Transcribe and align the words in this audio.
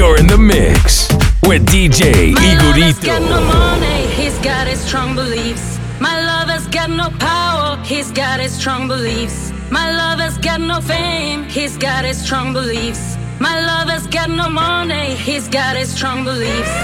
You're 0.00 0.16
in 0.16 0.26
the 0.26 0.38
mix 0.38 1.12
with 1.42 1.66
DJ 1.66 2.32
My 2.32 2.56
lover's 2.56 2.98
got 3.00 3.20
no 3.20 3.38
money, 3.42 4.06
he's 4.06 4.38
got 4.38 4.66
his 4.66 4.80
strong 4.80 5.14
beliefs. 5.14 5.78
My 6.00 6.16
lover's 6.24 6.66
got 6.68 6.88
no 6.88 7.10
power, 7.18 7.76
he's 7.84 8.10
got 8.10 8.40
his 8.40 8.50
strong 8.50 8.88
beliefs. 8.88 9.52
My 9.70 9.92
lover's 9.92 10.38
got 10.38 10.62
no 10.62 10.80
fame, 10.80 11.44
he's 11.44 11.76
got 11.76 12.06
his 12.06 12.18
strong 12.18 12.54
beliefs. 12.54 13.18
My 13.40 13.60
lover's 13.60 14.06
got 14.06 14.30
no 14.30 14.48
money, 14.48 15.16
he's 15.16 15.48
got 15.48 15.76
his 15.76 15.92
strong 15.92 16.24
beliefs. 16.24 16.74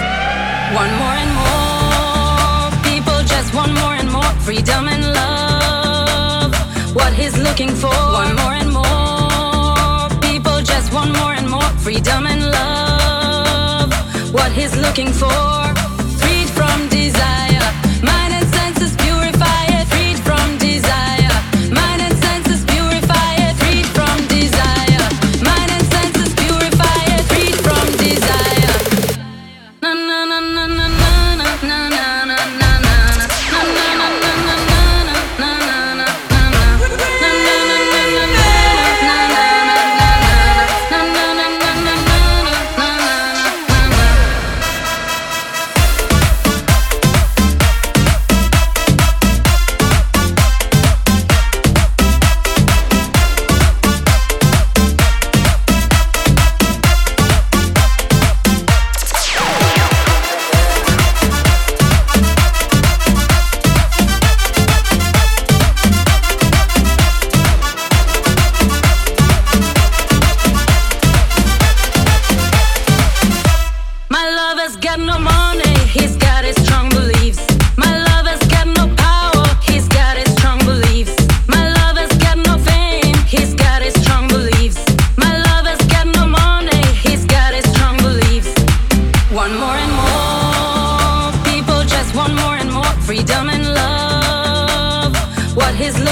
One 0.80 0.92
more 1.00 1.16
and 1.24 1.32
more 1.40 2.68
people 2.84 3.18
just 3.24 3.54
want 3.54 3.72
more 3.80 3.94
and 3.94 4.12
more 4.12 4.32
freedom 4.44 4.88
and 4.88 5.04
love. 5.20 6.52
What 6.94 7.14
he's 7.14 7.38
looking 7.38 7.70
for, 7.70 7.96
one 8.22 8.36
more 8.36 8.56
and 8.62 8.70
more 8.74 10.20
people 10.20 10.60
just 10.60 10.92
want 10.92 11.16
more 11.16 11.32
and 11.32 11.48
more 11.48 11.70
freedom 11.80 12.26
and 12.26 12.50
love. 12.50 12.85
He's 14.56 14.74
looking 14.74 15.12
for, 15.12 15.85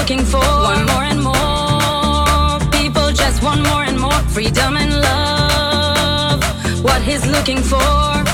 looking 0.07 0.23
for, 0.23 0.37
one 0.37 0.85
more 0.85 1.03
and 1.03 1.19
more 1.23 2.59
people 2.69 3.09
just 3.11 3.41
want 3.41 3.59
more 3.63 3.81
and 3.81 3.99
more 3.99 4.19
freedom 4.29 4.77
and 4.77 4.93
love. 5.01 6.43
What 6.83 7.01
he's 7.01 7.25
looking 7.25 7.57
for, 7.57 8.24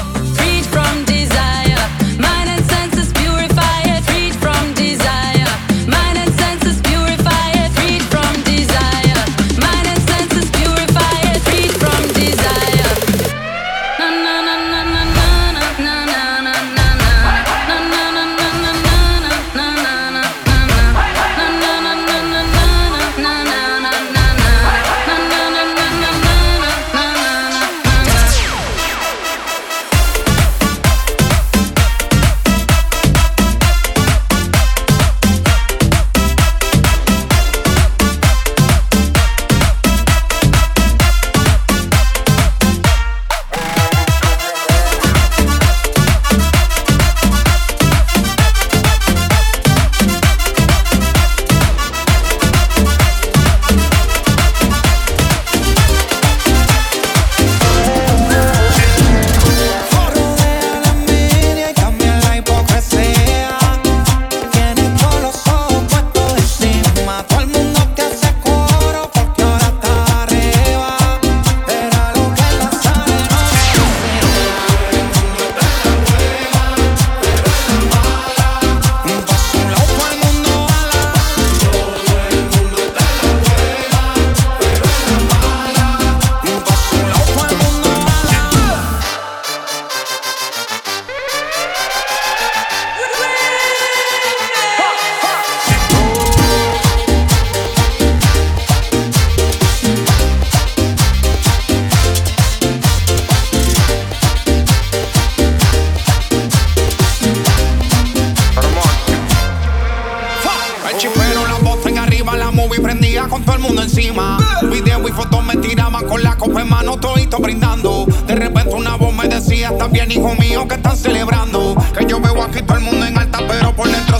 copa 116.41 116.61
en 116.61 116.69
mano, 116.69 116.97
todito 116.97 117.37
brindando. 117.37 118.07
De 118.25 118.35
repente 118.35 118.73
una 118.73 118.95
voz 118.95 119.13
me 119.13 119.27
decía, 119.27 119.69
está 119.69 119.87
bien 119.87 120.11
hijo 120.11 120.33
mío, 120.35 120.67
que 120.67 120.75
están 120.75 120.97
celebrando. 120.97 121.75
Que 121.95 122.05
yo 122.07 122.19
veo 122.19 122.41
aquí 122.41 122.63
todo 122.63 122.77
el 122.77 122.83
mundo 122.83 123.05
en 123.05 123.15
alta, 123.15 123.39
pero 123.47 123.75
por 123.75 123.87
dentro 123.87 124.10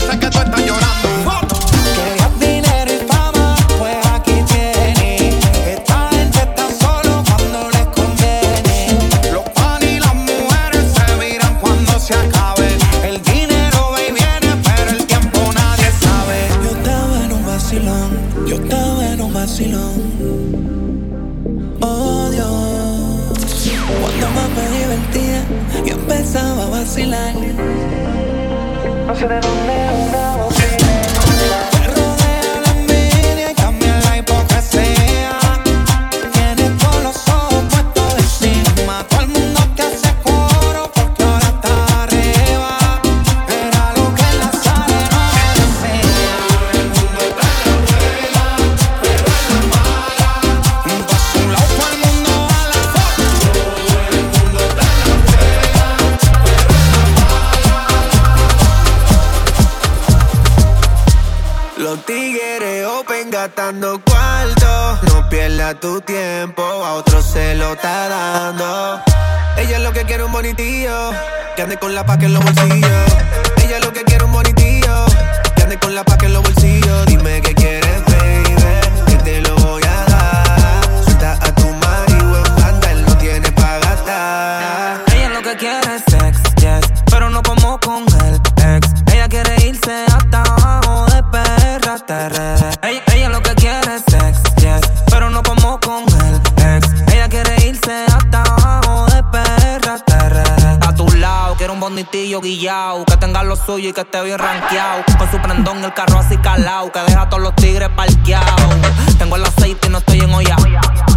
y 103.88 103.92
que 103.92 104.02
esté 104.02 104.22
bien 104.22 104.38
rankeado. 104.38 105.04
Con 105.18 105.30
su 105.30 105.38
prendón 105.38 105.82
el 105.84 105.92
carro 105.92 106.18
así 106.18 106.36
calao, 106.38 106.92
que 106.92 107.00
deja 107.00 107.22
a 107.22 107.28
todos 107.28 107.42
los 107.42 107.54
tigres 107.56 107.88
parqueados. 107.90 108.74
Tengo 109.18 109.36
el 109.36 109.44
aceite 109.44 109.88
y 109.88 109.90
no 109.90 109.98
estoy 109.98 110.20
en 110.20 110.32
olla. 110.32 110.56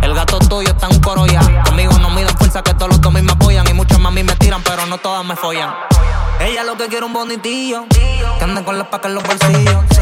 El 0.01 0.13
gato 0.13 0.39
tuyo 0.39 0.69
está 0.69 0.87
en 0.87 0.93
un 0.93 1.01
coro 1.01 1.25
ya. 1.27 1.41
Conmigo 1.63 1.97
no 1.99 2.09
me 2.09 2.21
miden 2.21 2.37
fuerza 2.37 2.63
que 2.63 2.73
todos 2.73 2.89
los 2.89 3.01
tomis 3.01 3.23
me 3.23 3.33
apoyan. 3.33 3.67
Y 3.67 3.73
muchas 3.73 3.99
mami 3.99 4.23
me 4.23 4.35
tiran, 4.35 4.61
pero 4.63 4.85
no 4.87 4.97
todas 4.97 5.23
me 5.25 5.35
follan. 5.35 5.73
Ella 6.39 6.63
lo 6.63 6.75
que 6.77 6.87
quiere 6.87 7.05
un 7.05 7.13
bonitillo. 7.13 7.85
Que 7.89 8.43
anden 8.43 8.63
con 8.63 8.77
las 8.77 8.87
pacas 8.87 9.09
en 9.09 9.15
los 9.15 9.23
bolsillos. 9.23 9.94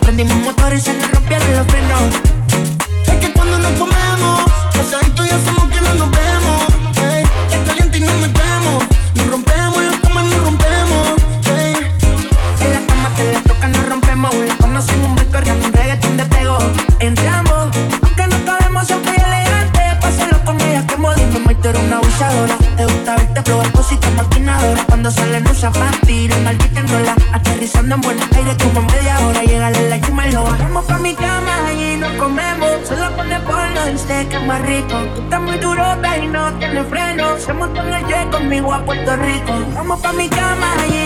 Prendimos 0.00 0.34
motores 0.36 0.80
y 0.80 0.84
se 0.86 1.08
rompieron 1.08 1.52
los 1.52 1.66
frenos. 1.66 2.02
Es 3.06 3.14
que 3.16 3.32
cuando 3.34 3.58
nos 3.58 3.72
comemos, 3.72 4.40
conmigo 38.48 38.72
a 38.72 38.82
Puerto 38.82 39.14
Rico. 39.16 39.52
Vamos 39.74 40.00
pa' 40.00 40.12
mi 40.14 40.26
cama 40.26 40.74
y 40.88 40.97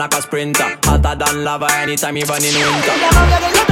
like 0.00 0.14
a 0.14 0.22
sprinter. 0.22 0.78
Hotter 0.84 1.14
than 1.14 1.44
lava 1.44 1.68
anytime, 1.72 2.16
even 2.16 2.42
in 2.42 2.54
winter. 2.54 3.69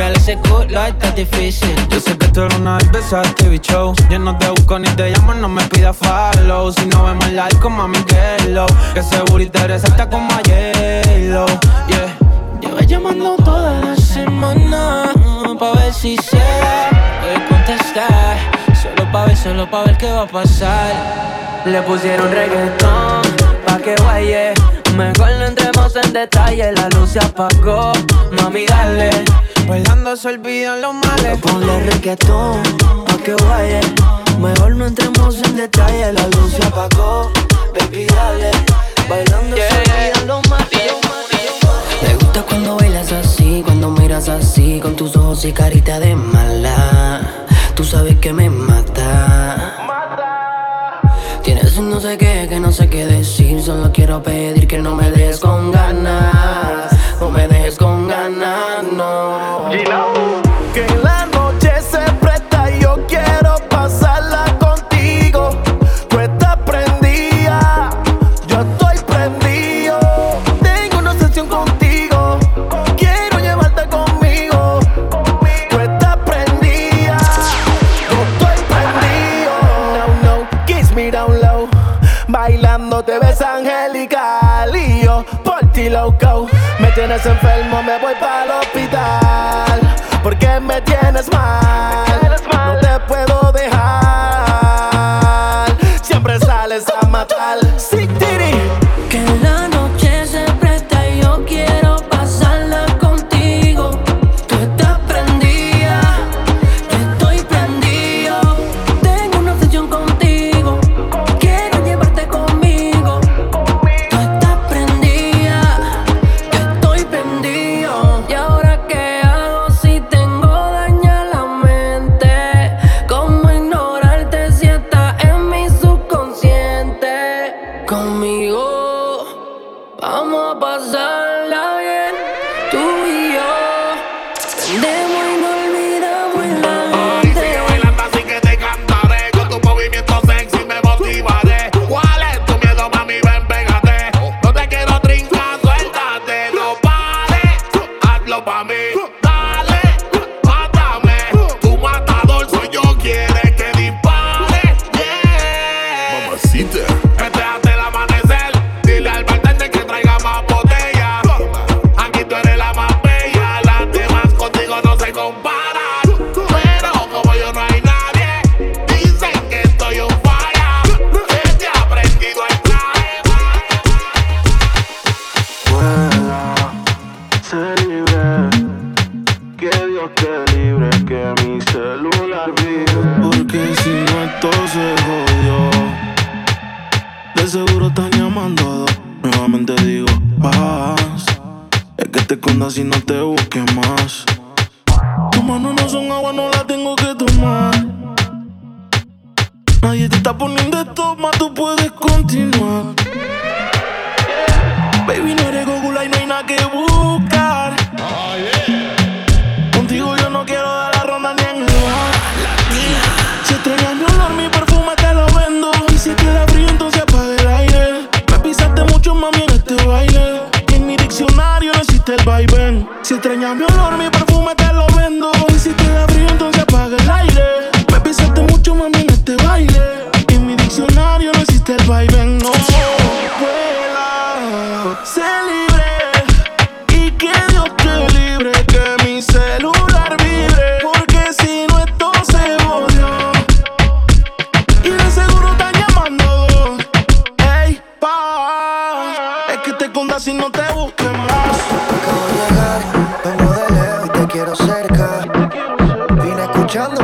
Tirarle 0.00 0.16
ese 0.16 0.36
culo 0.38 0.82
está 0.86 1.10
difícil. 1.10 1.74
Yo 1.90 2.00
sé 2.00 2.16
que 2.16 2.26
tú 2.28 2.40
eres 2.40 2.58
una 2.58 2.80
cerveza 2.80 3.20
TV 3.36 3.58
show. 3.60 3.94
Yo 4.08 4.18
no 4.18 4.34
te 4.38 4.48
busco 4.48 4.78
ni 4.78 4.88
te 4.96 5.10
llamo, 5.10 5.34
no 5.34 5.46
me 5.46 5.62
pidas 5.64 5.94
follow. 5.94 6.72
Si 6.72 6.86
no 6.86 7.04
vemos 7.04 7.30
like, 7.32 7.58
como 7.58 7.82
a 7.82 7.88
Miguelo. 7.88 8.64
Que 8.94 9.02
seguro 9.02 9.46
te 9.50 9.66
resalta 9.66 10.08
como 10.08 10.32
a 10.32 10.40
hielo. 10.44 11.44
Yeah. 11.88 12.16
Llevo 12.62 12.78
llamando 12.78 13.36
toda 13.44 13.78
la 13.78 13.94
semana. 13.94 15.12
Pa' 15.58 15.72
ver 15.74 15.92
si 15.92 16.16
se 16.16 16.38
da. 16.38 16.88
Voy 17.20 17.42
contestar. 17.50 18.38
Solo 18.80 19.12
pa' 19.12 19.26
ver, 19.26 19.36
solo 19.36 19.70
pa' 19.70 19.84
ver 19.84 19.98
qué 19.98 20.10
va 20.10 20.22
a 20.22 20.26
pasar. 20.26 20.94
Le 21.66 21.82
pusieron 21.82 22.32
reggaetón. 22.32 23.20
Pa' 23.66 23.76
que 23.76 23.96
guaye. 23.96 24.54
Mejor 24.96 25.30
no 25.38 25.44
entremos 25.44 25.94
en 25.94 26.10
detalle, 26.14 26.72
la 26.72 26.88
luz 26.88 27.10
se 27.10 27.18
apagó. 27.18 27.92
Mami, 28.32 28.64
dale 28.64 29.10
Bailando 29.70 30.16
se 30.16 30.26
olvidan 30.26 30.80
los 30.80 30.94
males. 30.94 31.38
Ponle 31.38 31.78
reggaetón 31.78 32.60
pa' 33.06 33.18
que 33.18 33.34
vaya. 33.34 33.80
Mejor 34.40 34.74
no 34.74 34.86
entremos 34.88 35.36
en 35.44 35.54
detalle. 35.54 36.12
La 36.12 36.26
luz 36.26 36.54
se 36.56 36.66
apagó, 36.66 37.30
baby, 37.78 38.04
dale. 38.06 38.50
Bailando 39.08 39.54
yeah. 39.54 39.68
se 39.68 39.76
olvidan 39.76 40.26
los 40.26 40.50
males. 40.50 40.92
Me 42.02 42.14
gusta 42.14 42.42
cuando 42.42 42.76
bailas 42.78 43.12
así, 43.12 43.62
cuando 43.64 43.90
miras 43.90 44.28
así, 44.28 44.80
con 44.80 44.96
tus 44.96 45.14
ojos 45.14 45.44
y 45.44 45.52
carita 45.52 46.00
de 46.00 46.16
mala. 46.16 47.20
Tú 47.76 47.84
sabes 47.84 48.16
que 48.16 48.32
me 48.32 48.50
mata. 48.50 49.84
mata. 49.86 51.00
Tienes 51.44 51.76
un 51.76 51.90
no 51.90 52.00
sé 52.00 52.18
qué, 52.18 52.48
que 52.48 52.58
no 52.58 52.72
sé 52.72 52.88
qué 52.88 53.06
decir, 53.06 53.62
solo 53.62 53.92
quiero 53.92 54.20
pedir 54.20 54.66
que 54.66 54.78
no 54.78 54.96
me 54.96 55.12
des 55.12 55.38
con 55.38 55.70
ganas. 55.70 56.99
No 57.20 57.30
me 57.30 57.46
dejes 57.46 57.76
con 57.76 58.08
ganas, 58.08 58.82
no. 58.92 59.68
Que 60.72 60.86
la 61.02 61.26
noche 61.26 61.70
se 61.82 62.00
presta 62.14 62.70
y 62.70 62.80
yo 62.80 62.96
quiero 63.06 63.56
pasarla 63.68 64.44
contigo. 64.58 65.50
Tú 66.08 66.18
estás 66.18 66.56
prendida, 66.64 67.90
yo 68.46 68.60
estoy 68.60 68.96
prendido. 69.06 69.98
Tengo 70.62 70.98
una 70.98 71.12
sesión 71.12 71.46
contigo, 71.46 72.38
quiero 72.96 73.38
llevarte 73.38 73.86
conmigo. 73.88 74.80
Tú 75.68 75.78
estás 75.78 76.16
prendida, 76.24 77.18
yo 78.08 78.16
estoy 78.32 78.64
prendido. 78.66 79.52
No, 80.24 80.38
no, 80.38 80.64
kiss 80.66 80.90
me 80.92 81.10
down 81.10 81.38
low. 81.40 81.68
Bailando 82.28 83.04
te 83.04 83.18
ves 83.18 83.42
angelical 83.42 84.74
y 84.74 85.04
yo 85.04 85.24
por 85.44 85.60
ti 85.72 85.90
loco 85.90 86.48
me 86.90 86.96
tienes 86.96 87.24
enfermo, 87.24 87.82
me 87.82 87.98
voy 87.98 88.14
para 88.16 88.59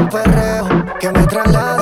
perreo 0.08 0.84
que 1.00 1.10
me 1.10 1.26
traslada 1.26 1.75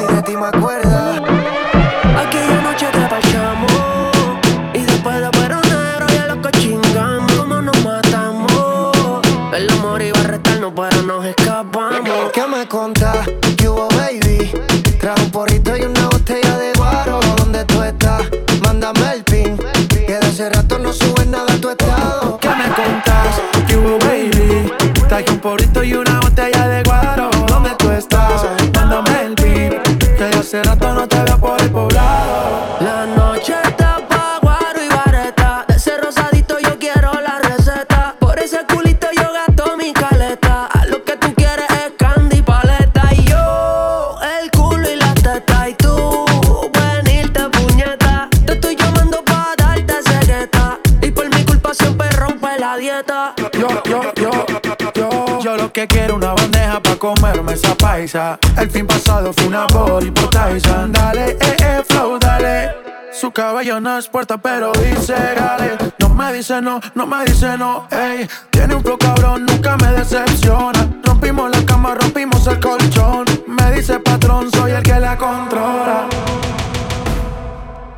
El 58.14 58.70
fin 58.70 58.86
pasado 58.86 59.32
fue 59.32 59.48
una 59.48 59.66
body 59.66 60.12
por 60.12 60.30
Tyson. 60.30 60.92
Eh, 61.16 61.36
eh, 61.40 61.82
flow, 61.88 62.16
dale. 62.20 62.70
Su 63.12 63.32
caballo 63.32 63.80
no 63.80 63.98
es 63.98 64.06
puerta, 64.06 64.38
pero 64.38 64.70
dice 64.70 65.14
dale. 65.14 65.76
No 65.98 66.10
me 66.10 66.32
dice 66.32 66.62
no, 66.62 66.80
no 66.94 67.06
me 67.08 67.24
dice 67.24 67.58
no, 67.58 67.88
ey. 67.90 68.28
Tiene 68.50 68.76
un 68.76 68.82
flow 68.84 68.98
cabrón, 68.98 69.44
nunca 69.44 69.76
me 69.78 69.88
decepciona. 69.88 70.88
Rompimos 71.02 71.50
la 71.50 71.66
cama, 71.66 71.96
rompimos 71.96 72.46
el 72.46 72.60
colchón. 72.60 73.24
Me 73.48 73.72
dice 73.72 73.98
patrón, 73.98 74.48
soy 74.52 74.70
el 74.70 74.82
que 74.84 75.00
la 75.00 75.18
controla. 75.18 76.06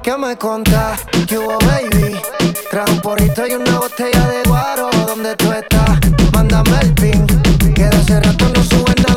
¿Qué 0.03 0.17
me 0.17 0.35
contás? 0.39 1.05
¿Qué 1.29 1.37
hubo, 1.37 1.59
baby? 1.59 2.19
Trajo 2.71 2.93
un 2.93 3.01
porrito 3.03 3.47
y 3.47 3.53
una 3.53 3.81
botella 3.81 4.27
de 4.29 4.49
guaro. 4.49 4.89
¿Dónde 5.07 5.37
tú 5.37 5.53
estás? 5.53 6.01
Mándame 6.33 6.79
el 6.81 6.95
pin. 6.95 7.27
Que 7.75 7.85
de 7.85 7.97
hace 7.97 8.19
rato 8.19 8.49
no 8.55 8.63
sube 8.63 8.95
nada 9.07 9.16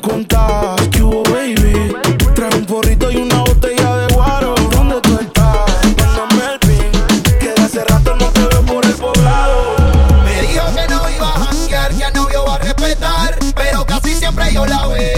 cuentas. 0.00 0.88
¿Qué 0.90 1.02
hubo, 1.02 1.22
baby? 1.24 1.94
Trae 2.34 2.56
un 2.56 2.64
porrito 2.64 3.10
y 3.10 3.16
una 3.16 3.40
botella 3.40 3.96
de 3.96 4.14
guaro. 4.14 4.54
¿Dónde 4.70 5.00
tú 5.02 5.18
estás? 5.20 5.70
Cuando 5.96 6.26
Melvin, 6.36 6.90
que 7.38 7.54
hace 7.60 7.84
rato 7.84 8.16
no 8.16 8.26
te 8.26 8.40
veo 8.40 8.62
por 8.62 8.84
el 8.84 8.94
poblado. 8.94 9.76
Me 10.24 10.42
dijo 10.42 10.64
que 10.74 10.88
no 10.88 11.10
iba 11.10 11.28
a 11.28 11.44
janguear, 11.44 11.94
que 11.94 12.04
al 12.04 12.14
novio 12.14 12.44
va 12.46 12.54
a 12.54 12.58
respetar. 12.58 13.38
Pero 13.54 13.84
casi 13.86 14.14
siempre 14.14 14.52
yo 14.52 14.66
la 14.66 14.86
veo. 14.86 15.09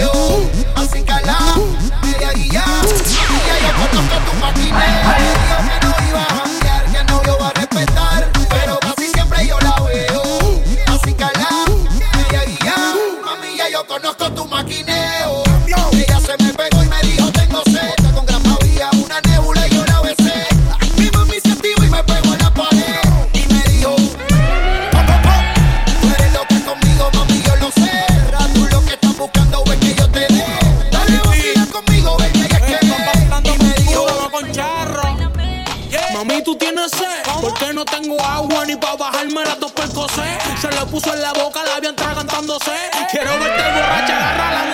puso 40.93 41.11
en 41.11 41.21
la 41.23 41.33
boca, 41.33 41.59
la 41.63 41.79
vi 41.79 41.87
atragantándose. 41.87 42.71
Quiero 43.09 43.31
verte 43.39 43.63
borracha, 43.63 44.29
agárrala. 44.29 44.72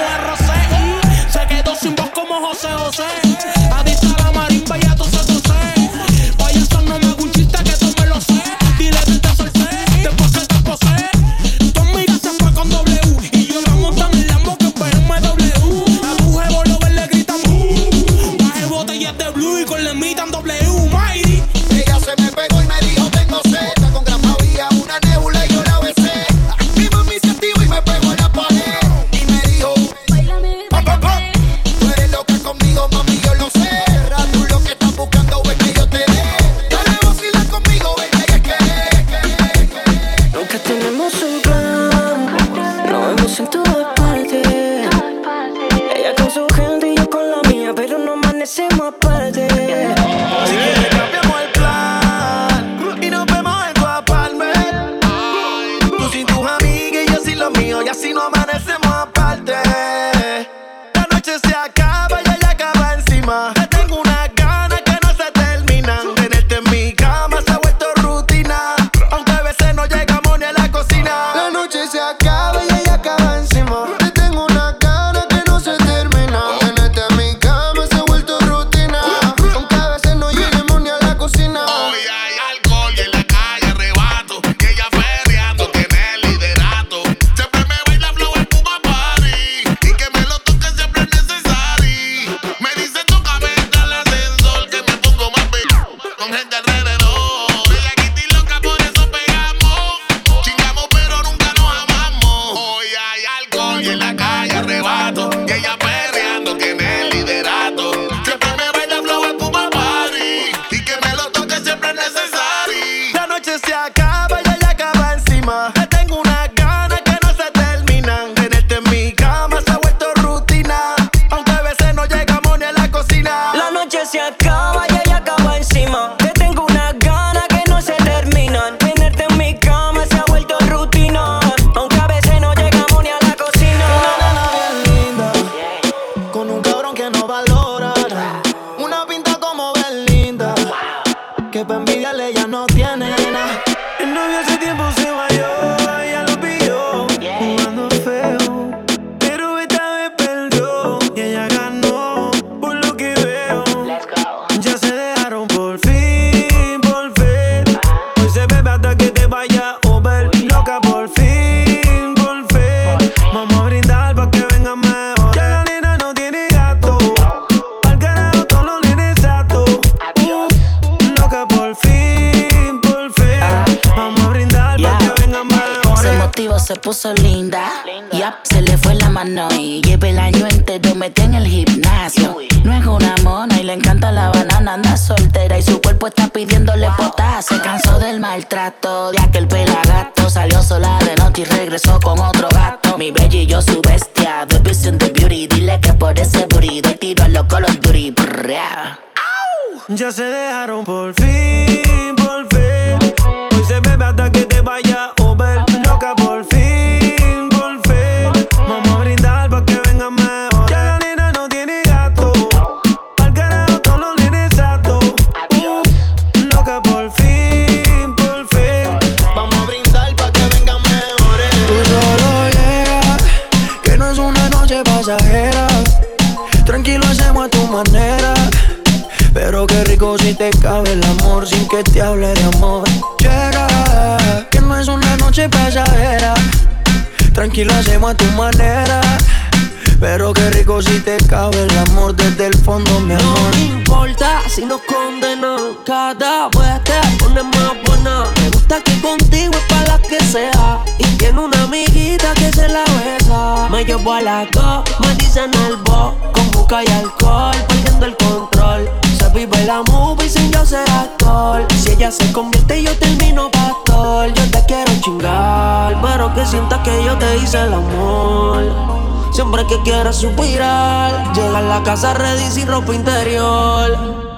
Si 244.60 244.65
nos 244.65 244.82
condenan. 244.82 245.78
Cada 245.86 246.50
vez 246.50 246.84
te 246.84 247.43
más 247.43 247.74
buena. 247.86 248.26
Me 248.41 248.50
gusta 248.50 248.82
que 248.82 249.00
contigo 249.02 249.54
es 249.54 249.63
para 249.69 249.98
las 249.98 250.00
que 250.02 250.19
sea. 250.19 250.84
Y 250.98 251.04
tiene 251.17 251.39
una 251.39 251.63
amiguita 251.63 252.34
que 252.34 252.52
se 252.52 252.67
la 252.67 252.84
besa. 252.84 253.67
Me 253.69 253.86
llevo 253.86 254.13
a 254.13 254.22
la 254.22 254.45
go, 254.54 254.84
me 255.00 255.15
dicen 255.15 255.52
el 255.65 255.78
bo. 255.78 256.13
Con 256.34 256.52
busca 256.52 256.84
y 256.84 256.88
alcohol, 256.88 257.56
perdiendo 257.67 258.06
el 258.06 258.17
control. 258.17 258.89
Se 259.17 259.30
vive 259.30 259.65
la 259.65 259.82
movie 259.84 260.30
sin 260.30 260.52
yo 260.52 260.65
ser 260.65 260.89
actor. 260.89 261.65
Si 261.82 261.91
ella 261.91 262.12
se 262.12 262.32
convierte, 262.34 262.84
yo 262.84 262.95
termino 262.98 263.50
pastor. 263.52 264.34
Yo 264.34 264.52
te 264.52 264.65
quiero 264.65 264.91
chingar, 265.02 266.02
pero 266.02 266.34
que 266.34 266.45
sientas 266.45 266.80
que 266.80 267.04
yo 267.04 267.17
te 267.17 267.38
hice 267.38 267.62
el 267.62 267.74
amor. 267.74 269.00
Siempre 269.32 269.65
que 269.67 269.82
quieras 269.84 270.17
suspirar, 270.17 271.34
llega 271.34 271.60
a 271.60 271.62
la 271.62 271.84
casa 271.84 272.13
ready 272.13 272.52
sin 272.52 272.67
ropa 272.67 272.93
interior. 272.93 274.29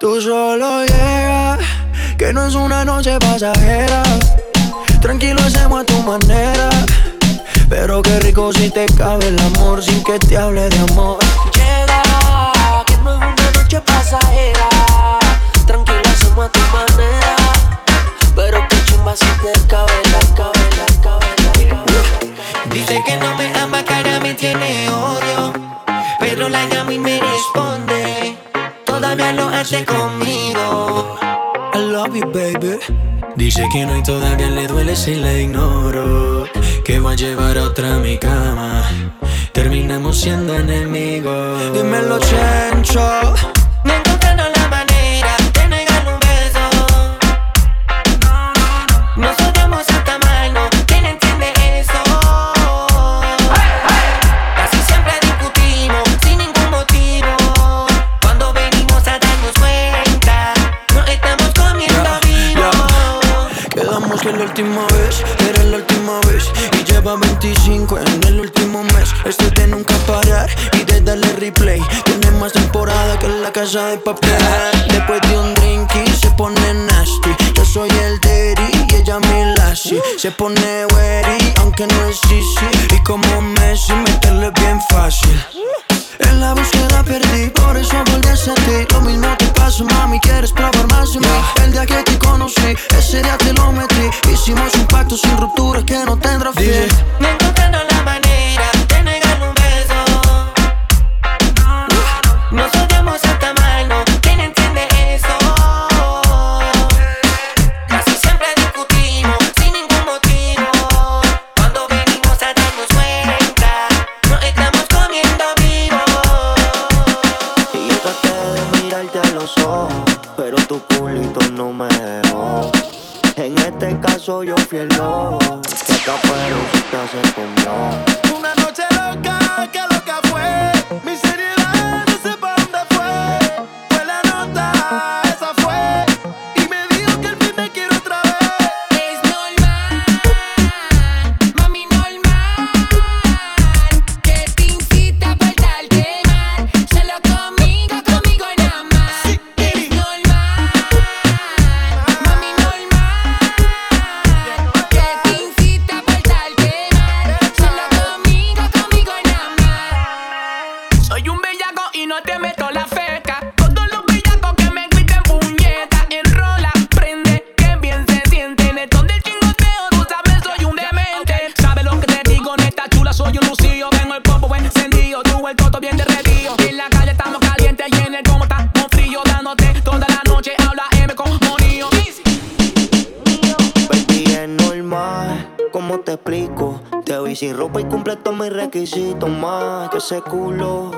Tú 0.00 0.18
solo 0.18 0.82
llega, 0.86 1.58
que 2.16 2.32
no 2.32 2.46
es 2.46 2.54
una 2.54 2.86
noche 2.86 3.18
pasajera. 3.18 4.02
Tranquilo 5.02 5.42
hacemos 5.42 5.82
a 5.82 5.84
tu 5.84 6.02
manera. 6.02 6.70
Pero 7.68 8.00
qué 8.00 8.18
rico 8.20 8.50
si 8.50 8.70
te 8.70 8.86
cabe 8.96 9.28
el 9.28 9.38
amor 9.38 9.82
sin 9.82 10.02
que 10.02 10.18
te 10.18 10.38
hable 10.38 10.70
de 10.70 10.78
amor. 10.90 11.18
Llega, 11.52 12.02
que 12.86 12.96
no 12.96 13.12
es 13.12 13.18
una 13.18 13.50
noche 13.50 13.78
pasajera. 13.82 14.68
Tranquila, 15.66 16.00
hacemos 16.10 16.46
a 16.46 16.48
tu 16.48 16.60
manera. 16.72 17.36
Pero 18.34 18.66
que 18.68 18.84
chumba 18.84 19.14
si 19.14 19.26
te 19.26 19.52
cabe 19.66 19.92
la 20.12 20.34
cabe 20.34 20.64
la 20.78 21.02
cabe 21.02 21.26
la 21.68 21.84
Dice 22.72 23.02
que 23.04 23.16
no 23.18 23.36
me 23.36 23.52
ama, 23.54 23.84
cara 23.84 24.18
me 24.18 24.32
tiene 24.32 24.88
odio. 24.88 25.52
Pero 26.20 26.48
la 26.48 26.64
llamo 26.68 26.90
y 26.90 26.98
me 26.98 27.20
responde. 27.20 27.69
Todavía 29.10 29.32
lo 29.32 29.48
hace 29.48 29.84
conmigo. 29.84 31.18
I 31.74 31.78
love 31.78 32.14
you, 32.14 32.30
baby. 32.30 32.78
Dice 33.34 33.66
que 33.72 33.84
no 33.84 33.96
y 33.96 34.04
todavía 34.04 34.48
le 34.50 34.68
duele 34.68 34.94
si 34.94 35.16
la 35.16 35.32
ignoro. 35.32 36.46
Que 36.84 37.00
va 37.00 37.10
a 37.10 37.14
llevar 37.16 37.58
a 37.58 37.64
otra 37.64 37.96
a 37.96 37.98
mi 37.98 38.16
cama. 38.18 38.88
Terminamos 39.52 40.16
siendo 40.16 40.54
enemigos. 40.54 41.72
Dímelo, 41.72 42.20
Chencho. 42.20 43.34
Última 64.60 64.86
vez 64.88 65.24
era 65.48 65.62
la 65.64 65.76
última 65.78 66.20
vez. 66.28 66.44
Y 66.78 66.84
lleva 66.84 67.16
25 67.16 67.98
en 67.98 68.24
el 68.24 68.40
último 68.40 68.82
mes. 68.84 69.10
Esto 69.24 69.44
es 69.46 69.54
de 69.54 69.66
nunca 69.66 69.94
parar 70.06 70.50
y 70.74 70.84
de 70.84 71.00
darle 71.00 71.32
replay. 71.34 71.80
Tiene 72.04 72.30
más 72.32 72.52
temporada 72.52 73.18
que 73.18 73.28
la 73.28 73.50
casa 73.52 73.86
de 73.86 73.98
papel. 73.98 74.30
Después 74.88 75.20
de 75.22 75.38
un 75.38 75.54
drink 75.54 75.90
y 76.06 76.10
se 76.10 76.30
pone 76.32 76.74
nasty. 76.74 77.30
Yo 77.54 77.64
soy 77.64 77.88
el 77.88 78.20
daddy 78.20 78.86
y 78.88 78.94
ella 78.96 79.18
mi 79.20 79.54
lassie 79.56 80.02
Se 80.18 80.30
pone 80.30 80.86
wary 80.92 81.52
aunque 81.60 81.86
no 81.86 82.08
es 82.08 82.20
easy. 82.24 82.94
Y 82.94 83.02
como 83.02 83.40
Messi 83.40 83.94
meterle 83.94 84.50
bien 84.50 84.78
fácil 84.90 85.40
en 86.20 86.40
la 86.40 86.54
búsqueda 86.54 87.02
perdí, 87.04 87.50
por 87.50 87.76
eso 87.76 87.96
volví 88.10 88.28
a 88.28 88.54
ti 88.54 88.86
Lo 88.92 89.00
mismo 89.02 89.36
te 89.38 89.46
pasó, 89.46 89.84
mami, 89.84 90.18
quieres 90.20 90.52
probar 90.52 90.86
más 90.88 91.12
de 91.12 91.20
mí. 91.20 91.26
El 91.62 91.72
día 91.72 91.86
que 91.86 92.02
te 92.02 92.18
conocí, 92.18 92.76
ese 92.98 93.22
día 93.22 93.36
te 93.38 93.52
lo 93.52 93.72
metí. 93.72 94.10
Hicimos 94.32 94.74
un 94.74 94.86
pacto 94.86 95.16
sin 95.16 95.36
ruptura 95.36 95.82
que 95.84 96.04
no 96.04 96.16
tendrá 96.18 96.52
fin. 96.52 96.88
No 97.18 97.28
encontrando 97.28 97.78
la 97.90 98.02
manera 98.02 98.70
de 98.88 99.02
negarle 99.02 99.48
un 99.48 99.54
beso. 99.54 99.94
Hasta 102.64 102.79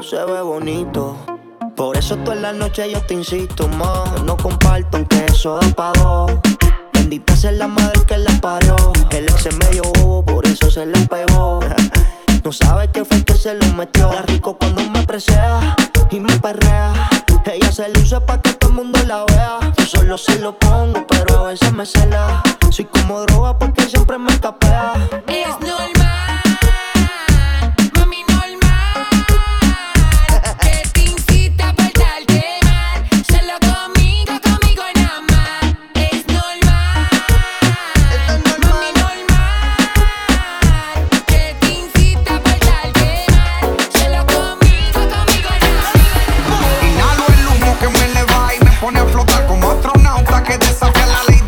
se 0.02 0.24
ve 0.24 0.42
bonito. 0.42 1.16
Por 1.76 1.96
eso 1.96 2.16
toda 2.18 2.34
la 2.36 2.52
noche 2.52 2.90
yo 2.90 3.00
te 3.02 3.14
insisto 3.14 3.68
más. 3.68 4.22
No 4.24 4.36
comparto 4.36 4.96
aunque 4.96 5.26
eso 5.26 5.58
da 5.60 5.68
pa' 5.70 5.92
dos. 5.92 6.32
Bendita 6.92 7.36
sea 7.36 7.52
la 7.52 7.68
madre 7.68 8.00
que 8.06 8.18
la 8.18 8.32
parió. 8.40 8.76
El 9.10 9.24
ex 9.24 9.46
es 9.46 9.56
medio 9.58 9.82
bobo, 10.00 10.24
por 10.24 10.46
eso 10.46 10.70
se 10.70 10.86
le 10.86 10.98
pegó. 11.06 11.60
No 12.44 12.52
sabe 12.52 12.90
qué 12.90 13.04
fue 13.04 13.22
que 13.22 13.34
se 13.34 13.54
lo 13.54 13.66
metió. 13.74 14.10
Está 14.10 14.22
rico 14.22 14.56
cuando 14.58 14.82
me 14.90 15.06
presea 15.06 15.76
y 16.10 16.18
me 16.18 16.36
perrea. 16.40 16.92
Ella 17.44 17.72
se 17.72 17.88
luce 17.90 18.20
pa' 18.20 18.40
que 18.40 18.52
todo 18.54 18.70
el 18.70 18.76
mundo 18.76 18.98
la 19.06 19.24
vea. 19.26 19.72
Yo 19.76 19.84
solo 19.86 20.18
se 20.18 20.38
lo 20.40 20.58
como 49.62 49.72
astronauta 49.74 50.42
que 50.42 50.58
desafía 50.58 51.06
la 51.06 51.22
ley 51.28 51.41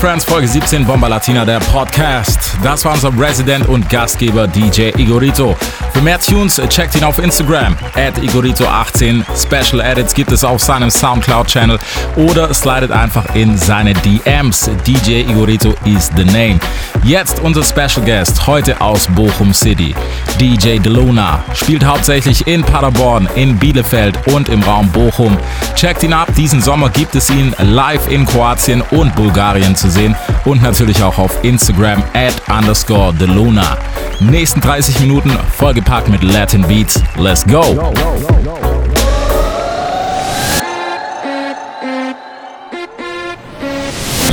Friends? 0.00 0.24
Folge 0.24 0.46
17 0.46 0.86
Bomber 0.86 1.08
Latina, 1.08 1.44
der 1.44 1.58
Podcast. 1.58 2.52
Das 2.62 2.84
war 2.84 2.92
unser 2.92 3.10
Resident 3.18 3.68
und 3.68 3.90
Gastgeber 3.90 4.46
DJ 4.46 4.90
Igorito. 4.96 5.56
Für 5.92 6.00
mehr 6.00 6.20
Tunes 6.20 6.60
checkt 6.68 6.94
ihn 6.94 7.02
auf 7.02 7.18
Instagram 7.18 7.76
at 7.96 8.16
Igorito18. 8.18 9.24
Special 9.34 9.80
Edits 9.80 10.14
gibt 10.14 10.30
es 10.30 10.44
auf 10.44 10.62
seinem 10.62 10.90
Soundcloud-Channel 10.90 11.80
oder 12.14 12.54
slidet 12.54 12.92
einfach 12.92 13.34
in 13.34 13.56
seine 13.58 13.92
DMs. 13.94 14.70
DJ 14.86 15.22
Igorito 15.22 15.74
is 15.84 16.10
the 16.16 16.24
name. 16.24 16.60
Jetzt 17.02 17.40
unser 17.40 17.64
Special 17.64 18.04
Guest, 18.04 18.46
heute 18.46 18.80
aus 18.80 19.08
Bochum 19.08 19.52
City. 19.52 19.94
DJ 20.38 20.78
DeLuna 20.78 21.42
spielt 21.54 21.84
hauptsächlich 21.84 22.46
in 22.46 22.62
Paderborn, 22.62 23.28
in 23.34 23.56
Bielefeld 23.56 24.16
und 24.28 24.48
im 24.48 24.62
Raum 24.62 24.88
Bochum. 24.90 25.36
Checkt 25.74 26.02
ihn 26.02 26.12
ab, 26.12 26.28
diesen 26.36 26.60
Sommer 26.60 26.90
gibt 26.90 27.14
es 27.16 27.30
ihn 27.30 27.54
live 27.58 28.08
in 28.10 28.24
Kroatien 28.26 28.82
und 28.90 29.14
Bulgarien 29.16 29.74
zu 29.74 29.87
sehen 29.90 30.14
und 30.44 30.62
natürlich 30.62 31.02
auch 31.02 31.18
auf 31.18 31.32
Instagram 31.42 32.02
at 32.14 32.34
underscore 32.48 33.12
DeLuna. 33.14 33.76
Nächsten 34.20 34.60
30 34.60 35.00
Minuten 35.00 35.30
vollgepackt 35.56 36.08
mit 36.08 36.22
Latin 36.22 36.62
Beats. 36.62 37.00
Let's 37.16 37.44
go! 37.44 37.62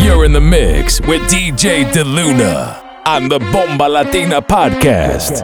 You're 0.03 0.25
in 0.25 0.33
the 0.33 0.41
mix 0.41 1.01
with 1.01 1.21
DJ 1.29 1.85
DeLuna 1.91 2.85
on 3.05 3.29
the 3.29 3.39
Bomba 3.51 3.87
Latina 3.87 4.41
podcast. 4.41 5.43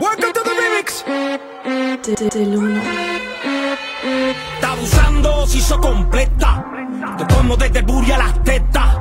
Welcome 0.00 0.32
to 0.32 0.42
the 0.44 0.54
remix. 0.54 1.04
De, 2.04 2.44
Luna. 2.44 2.82
Está 4.54 4.72
abusando, 4.72 5.46
se 5.46 5.58
hizo 5.58 5.80
completa. 5.80 6.73
Te 7.18 7.26
como 7.32 7.56
desde 7.56 7.78
el 7.78 7.84
booty 7.84 8.12
a 8.12 8.18
las 8.18 8.42
tetas. 8.42 8.96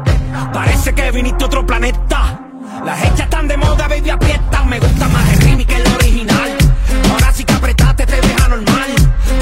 Parece 0.54 0.94
que 0.94 1.12
viniste 1.12 1.44
a 1.44 1.48
otro 1.48 1.66
planeta. 1.66 2.40
Las 2.86 3.02
hechas 3.04 3.22
están 3.22 3.48
de 3.48 3.58
moda, 3.58 3.88
baby, 3.88 4.10
aprieta. 4.10 4.64
Me 4.66 4.80
gusta 4.80 5.08
más 5.08 5.34
el 5.34 5.42
remix 5.42 5.68
que 5.68 5.76
el 5.82 5.88
original. 5.88 6.58
Ahora 7.12 7.34
sí 7.34 7.44
que 7.44 7.54
apretaste, 7.54 8.06
te 8.06 8.22
deja 8.22 8.48
normal. 8.50 8.92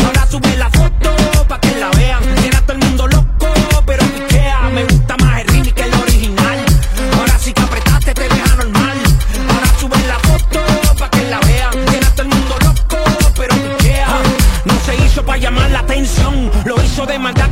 Ahora 0.05 0.27
sube 0.27 0.55
la 0.57 0.69
foto 0.69 1.11
pa' 1.47 1.59
que 1.59 1.75
la 1.79 1.89
vean. 1.91 2.23
Tiene 2.35 2.55
a 2.55 2.61
todo 2.61 2.73
el 2.73 2.79
mundo 2.79 3.07
loco, 3.07 3.47
pero 3.85 4.05
piquea. 4.05 4.61
Me 4.73 4.83
gusta 4.85 5.17
más 5.17 5.41
el 5.41 5.47
remix 5.47 5.73
que 5.73 5.83
el 5.83 5.93
original. 5.93 6.65
Ahora 7.17 7.39
sí 7.39 7.53
que 7.53 7.61
apretaste, 7.61 8.13
te 8.13 8.23
deja 8.29 8.55
normal. 8.55 8.97
Ahora 9.49 9.67
sube 9.79 9.97
la 10.07 10.19
foto 10.19 10.59
pa' 10.99 11.09
que 11.09 11.23
la 11.29 11.39
vean. 11.39 11.71
Tiene 11.87 12.05
a 12.05 12.11
todo 12.11 12.21
el 12.23 12.29
mundo 12.29 12.55
loco, 12.63 12.97
pero 13.35 13.55
piquea. 13.55 14.07
No 14.65 14.73
se 14.85 14.95
hizo 15.03 15.25
pa' 15.25 15.37
llamar 15.37 15.71
la 15.71 15.79
atención. 15.79 16.51
Lo 16.65 16.81
hizo 16.83 17.05
de 17.05 17.17
maldad 17.17 17.49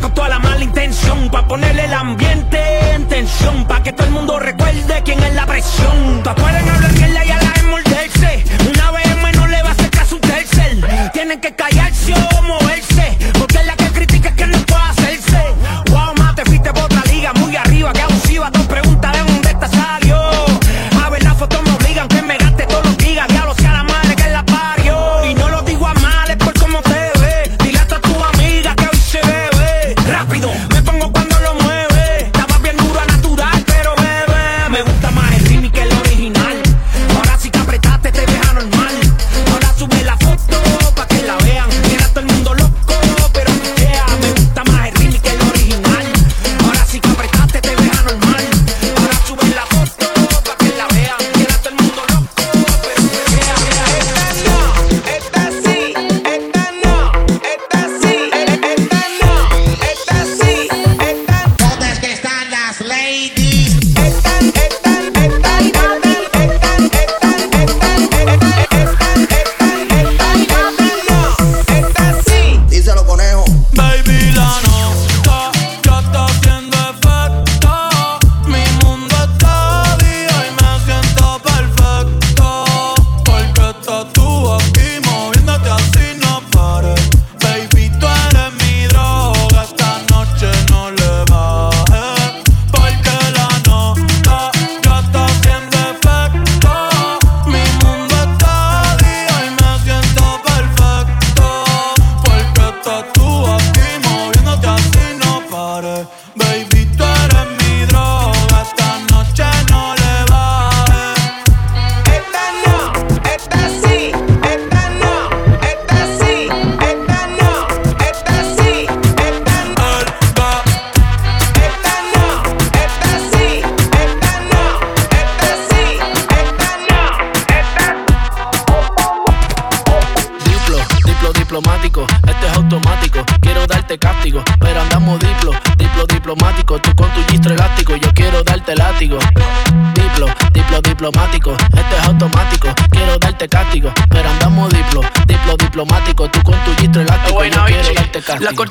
intención. 0.99 1.29
Pa' 1.29 1.47
ponerle 1.47 1.85
el 1.85 1.93
ambiente 1.93 2.59
en 2.93 3.07
tensión. 3.07 3.65
Pa' 3.65 3.81
que 3.83 3.93
todo 3.93 4.07
el 4.07 4.13
mundo 4.13 4.39
recuerde 4.39 5.01
quién 5.03 5.21
es 5.23 5.33
la 5.33 5.45
presión. 5.45 6.21
Pa' 6.23 6.35
pueden 6.35 6.69
hablar 6.69 6.91
la 6.93 7.25
y 7.25 7.31
a 7.31 7.41
la 7.41 7.51
de 7.51 7.63
morderse. 7.63 8.43
Una 8.69 8.91
BM 8.91 9.31
no 9.33 9.47
le 9.47 9.61
va 9.61 9.69
a 9.69 9.71
hacer 9.71 9.89
caso 9.89 10.15
un 10.15 10.21
tercer. 10.21 11.11
Tienen 11.13 11.39
que 11.39 11.55
callarse 11.55 11.78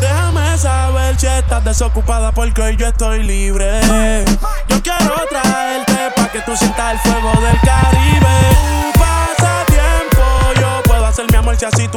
Déjame 0.00 0.58
saber 0.58 1.18
si 1.18 1.26
estás 1.26 1.64
desocupada 1.64 2.32
porque 2.32 2.62
hoy 2.62 2.76
yo 2.76 2.86
estoy 2.86 3.22
libre. 3.22 3.80
Yo 4.68 4.82
quiero 4.82 5.14
traerte 5.28 6.10
pa' 6.16 6.28
que 6.30 6.40
tú 6.40 6.56
sientas 6.56 6.92
el 6.92 6.98
fuego 7.00 7.32
del 7.40 7.60
Caribe. 7.60 8.36
Tu 8.92 8.98
pasatiempo, 8.98 10.60
yo 10.60 10.82
puedo 10.84 11.06
hacer 11.06 11.26
mi 11.30 11.36
amor 11.36 11.56
si 11.56 11.64
así 11.64 11.88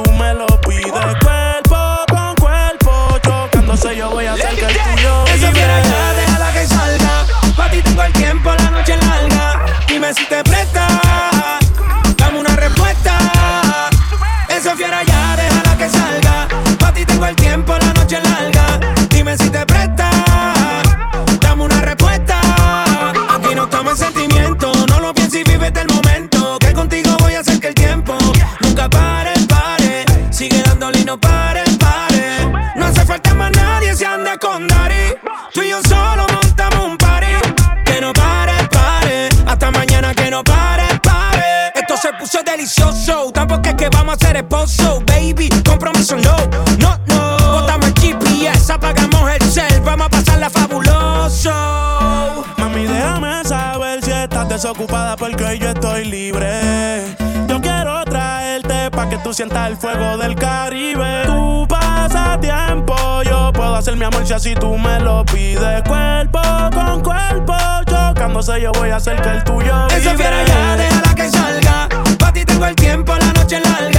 Sienta 59.33 59.65
el 59.65 59.77
fuego 59.77 60.15
del 60.17 60.35
Caribe. 60.35 61.23
Tú 61.25 61.65
pasas 61.67 62.39
tiempo, 62.39 62.95
yo 63.23 63.51
puedo 63.51 63.75
hacer 63.75 63.95
mi 63.95 64.05
amor 64.05 64.27
si 64.27 64.33
así 64.33 64.53
tú 64.53 64.77
me 64.77 64.99
lo 64.99 65.25
pides. 65.25 65.81
Cuerpo 65.87 66.39
con 66.71 67.01
cuerpo, 67.01 67.55
chocándose 67.89 68.61
yo 68.61 68.71
voy 68.73 68.91
a 68.91 68.97
hacer 68.97 69.19
que 69.23 69.29
el 69.29 69.43
tuyo 69.43 69.87
vibre. 69.87 69.97
Esa 69.97 70.15
fiera 70.15 70.45
ya, 70.45 70.75
déjala 70.75 71.15
que 71.15 71.29
salga. 71.29 71.89
Pa' 72.19 72.31
ti 72.31 72.45
tengo 72.45 72.67
el 72.67 72.75
tiempo, 72.75 73.15
la 73.15 73.33
noche 73.33 73.59
larga. 73.59 73.92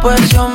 pues 0.00 0.30
yo 0.30 0.49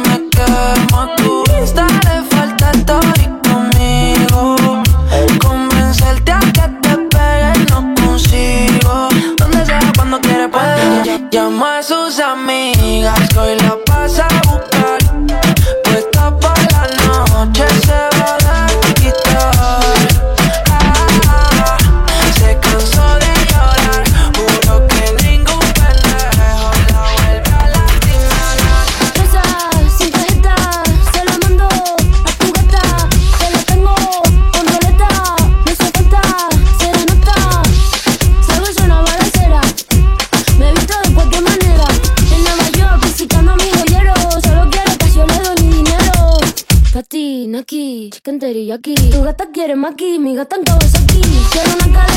eres 49.66 49.78
maqui, 49.78 50.20
mi 50.20 50.36
gata 50.36 50.58
en 50.58 50.62
aquí. 50.62 51.22
Cierra 51.52 51.74
una 51.74 51.92
cara 51.92 52.15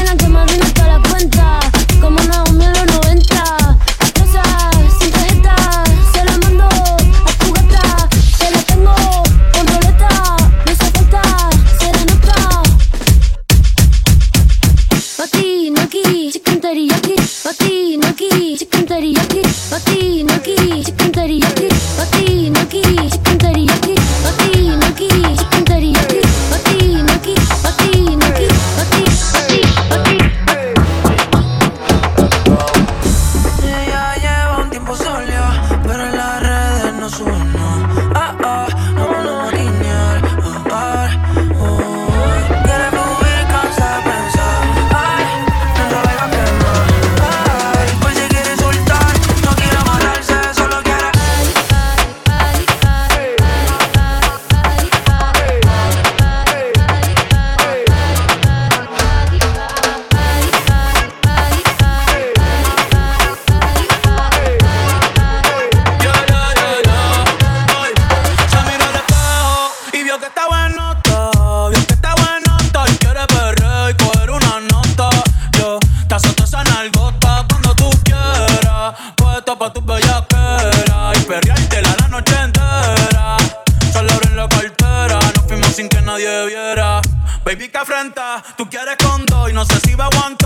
Baby, 87.49 87.71
que 87.71 87.79
afrenta, 87.79 88.45
tú 88.59 88.69
quieres 88.69 88.99
con 89.03 89.25
dos 89.25 89.49
y 89.49 89.55
no 89.55 89.65
sé 89.65 89.81
si 89.81 89.95
va 89.95 90.05
a 90.05 90.09
aguantar. 90.09 90.38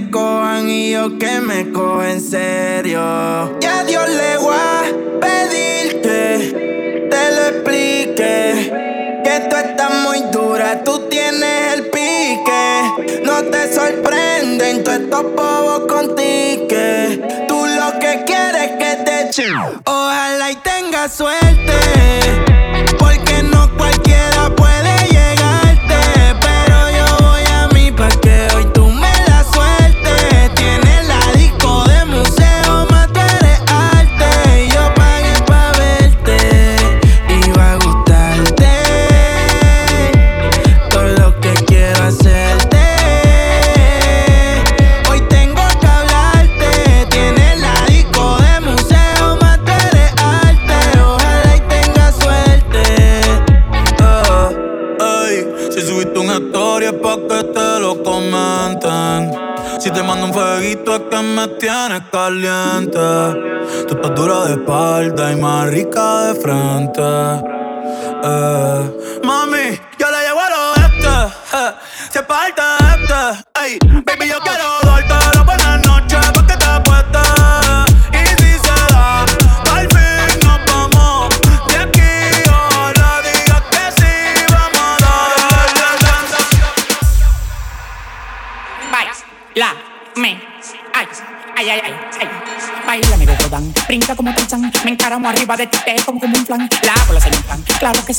y 0.00 0.90
yo 0.92 1.18
que 1.18 1.40
me 1.40 1.72
coja 1.72 2.12
en 2.12 2.20
serio. 2.20 3.58
Ya 3.60 3.82
Dios 3.84 4.08
le 4.08 4.38
voy 4.38 4.54
a 4.54 4.82
pedir 5.20 6.00
que 6.00 7.08
te 7.10 7.34
lo 7.34 7.46
explique. 7.48 9.22
Que 9.24 9.46
tú 9.50 9.56
estás 9.56 9.92
muy 10.04 10.20
dura, 10.30 10.84
tú 10.84 11.00
tienes 11.08 11.74
el 11.74 11.90
pique. 11.90 13.22
No 13.24 13.42
te 13.44 13.74
sorprenden 13.74 14.84
todos 14.84 14.98
estos 15.00 15.22
bobos 15.34 15.80
con 15.88 16.14
tique. 16.14 17.46
Tú 17.48 17.66
lo 17.66 17.98
que 17.98 18.22
quieres 18.24 18.62
es 18.62 18.70
que 18.78 19.02
te 19.04 19.30
ching. 19.30 19.80
Ojalá 19.84 20.52
y 20.52 20.56
tengas 20.56 21.12
suerte. 21.12 21.47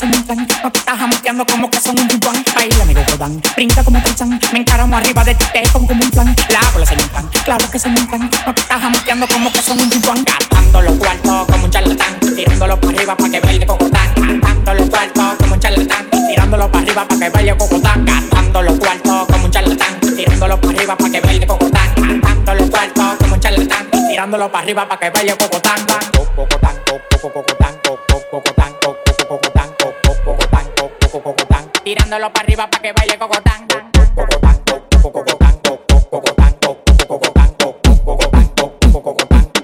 se 0.00 0.06
me 0.06 0.16
estás 0.16 1.46
como 1.52 1.70
que 1.70 1.80
son 1.80 1.98
un 1.98 2.08
pimpán. 2.08 2.44
Baila, 2.54 2.84
mi 2.84 2.94
dan, 2.94 3.42
brinca 3.54 3.84
como 3.84 4.02
Tarzán, 4.02 4.40
me 4.52 4.60
encaramo 4.60 4.96
arriba 4.96 5.24
de 5.24 5.34
ti, 5.34 5.44
te 5.52 5.62
como 5.72 5.86
como 5.86 6.02
un 6.02 6.10
flan. 6.10 6.34
La 6.48 6.60
bola 6.72 6.86
se 6.86 6.96
me 6.96 7.02
inflan, 7.02 7.28
claro 7.44 7.70
que 7.70 7.78
se 7.78 7.88
me 7.88 8.00
no 8.00 8.54
te 8.54 8.60
estás 8.60 8.80
como 9.28 9.52
que 9.52 9.62
son 9.62 9.80
un 9.80 9.90
pimpán. 9.90 10.24
Gastando 10.24 10.82
los 10.82 10.94
cuartos 10.96 11.46
como 11.46 11.64
un 11.64 11.70
charlatán, 11.70 12.20
tirándolo 12.34 12.80
para 12.80 12.96
arriba 12.96 13.16
para 13.16 13.30
que 13.30 13.40
baile 13.40 13.66
cocotán. 13.66 14.14
Gastando 14.14 14.74
los 14.74 14.90
cuartos 14.90 15.34
como 15.38 15.54
un 15.54 15.60
charlatán, 15.60 16.10
tirándolo 16.28 16.70
para 16.70 16.84
arriba 16.84 17.06
para 17.06 17.20
que 17.20 17.30
baile 17.30 17.56
cocotán. 17.56 18.04
Gastando 18.04 18.62
los 18.62 18.78
cuartos 18.78 19.26
como 19.26 19.44
un 19.44 19.50
charlatán, 19.50 20.00
tirándolo 20.16 20.60
para 20.60 20.74
arriba 20.74 20.96
para 20.96 21.10
que 21.10 21.20
baile 21.20 21.46
cocotán. 21.46 21.94
Gastando 21.96 22.54
los 22.54 22.70
cuartos 22.70 23.16
como 23.18 23.34
un 23.34 23.40
charlatán, 23.40 23.90
tirándolo 24.08 24.50
para 24.50 24.64
arriba 24.64 24.88
para 24.88 25.00
que 25.00 25.10
baile 25.10 25.36
cocotán, 25.36 25.86
tirándolo 32.10 32.32
para 32.32 32.44
arriba 32.44 32.68
para 32.68 32.82
que 32.82 32.92
baile 32.92 33.18
cocotán. 33.18 33.68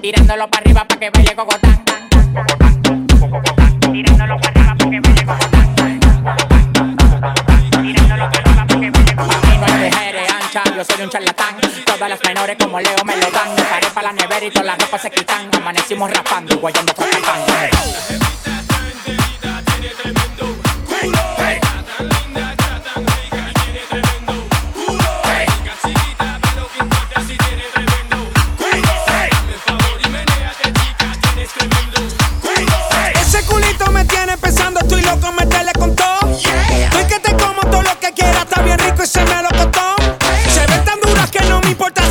Tirándolo 0.01 0.47
para 0.49 0.61
arriba 0.61 0.85
para 0.87 0.97
que 0.97 1.09
baile 1.09 1.35
cocotán. 1.35 1.83
Tirándolo 3.81 4.39
para 4.39 4.57
arriba 4.57 4.77
para 4.77 4.89
que 4.89 4.99
baile 5.01 5.25
cocotán. 5.25 5.85
Tirándolo 7.81 8.37
para 8.39 8.39
arriba 8.39 8.65
para 8.65 8.79
que 8.79 8.89
baile 8.91 9.15
cocotán. 9.15 9.57
No 9.57 9.65
hay 9.65 9.81
mujeres 9.81 10.31
anchas, 10.31 10.63
yo 10.73 10.85
soy 10.85 11.03
un 11.03 11.09
charlatán. 11.09 11.57
Todas 11.85 12.09
las 12.09 12.23
menores 12.23 12.55
como 12.57 12.79
Leo 12.79 13.03
me 13.03 13.17
lo 13.17 13.29
dan. 13.29 13.55
Me 13.55 13.61
paré 13.63 13.87
para 13.93 14.07
la 14.07 14.13
nevera 14.13 14.45
y 14.45 14.51
todas 14.51 14.67
las 14.67 14.77
ropas 14.77 15.01
se 15.01 15.11
quitan. 15.11 15.49
Amanecimos 15.53 16.09
rapando 16.09 16.55
y 16.55 16.57
guayando 16.59 16.93
fracatando. 16.93 17.53
Ese 17.61 18.26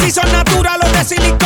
piso 0.06 0.22
natural 0.22 0.78
o 0.84 0.88
de 0.92 1.04
silicona 1.04 1.45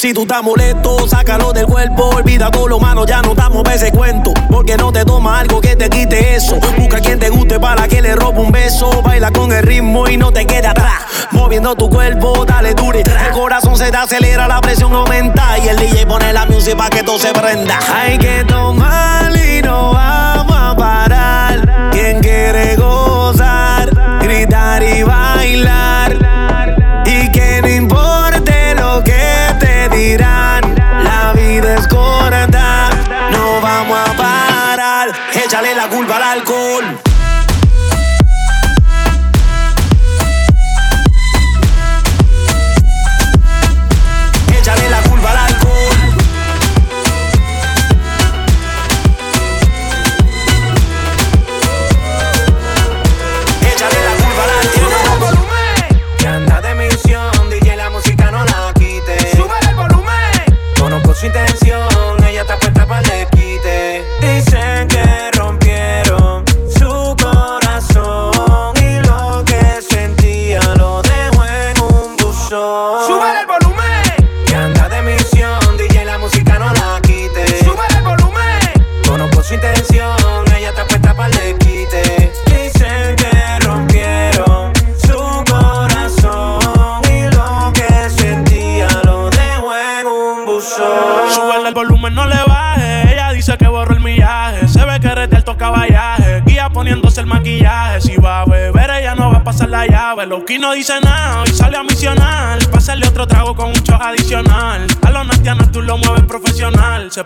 Si 0.00 0.14
tú 0.14 0.22
estás 0.22 0.44
molesto, 0.44 1.08
sácalo 1.08 1.52
del 1.52 1.66
cuerpo. 1.66 2.10
Olvida 2.10 2.52
todo 2.52 2.68
lo 2.68 2.78
malo, 2.78 3.04
ya 3.04 3.20
no 3.20 3.34
para 3.34 3.74
ese 3.74 3.90
cuento. 3.90 4.32
Porque 4.48 4.76
no 4.76 4.92
te 4.92 5.04
toma 5.04 5.40
algo 5.40 5.60
que 5.60 5.74
te 5.74 5.90
quite 5.90 6.36
eso. 6.36 6.60
Busca 6.76 7.00
quien 7.00 7.18
te 7.18 7.30
guste 7.30 7.58
para 7.58 7.88
que 7.88 8.00
le 8.00 8.14
robe 8.14 8.38
un 8.38 8.52
beso. 8.52 9.02
Baila 9.02 9.32
con 9.32 9.50
el 9.50 9.64
ritmo 9.64 10.08
y 10.08 10.16
no 10.16 10.30
te 10.30 10.46
quede 10.46 10.68
atrás. 10.68 11.02
Moviendo 11.32 11.74
tu 11.74 11.90
cuerpo, 11.90 12.44
dale 12.46 12.74
dure. 12.74 13.00
El 13.00 13.32
corazón 13.32 13.76
se 13.76 13.90
te 13.90 13.96
acelera, 13.96 14.46
la 14.46 14.60
presión 14.60 14.94
aumenta. 14.94 15.58
Y 15.58 15.66
el 15.66 15.76
DJ 15.76 16.06
pone 16.06 16.32
la 16.32 16.46
música 16.46 16.76
para 16.76 16.90
que 16.90 17.02
todo 17.02 17.18
se 17.18 17.32
prenda. 17.32 17.80
Hay 17.92 18.18
que 18.18 18.44
tomar 18.46 19.36
y 19.36 19.62
no 19.62 19.94
vamos 19.94 20.56
a 20.56 20.76
parar. 20.76 21.90
Quien 21.90 22.20
quiere 22.20 22.76
gozar, 22.76 23.90
Ella 24.22 26.27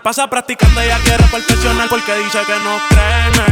pasa 0.03 0.27
practicando, 0.29 0.81
ella 0.81 0.99
quiere 1.05 1.25
perfeccionar 1.25 1.89
porque 1.89 2.15
dice 2.15 2.39
que 2.45 2.59
no 2.61 2.77
cree 2.89 3.52